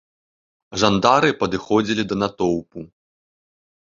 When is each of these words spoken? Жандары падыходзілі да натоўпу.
Жандары 0.83 1.29
падыходзілі 1.43 2.03
да 2.13 2.19
натоўпу. 2.21 2.79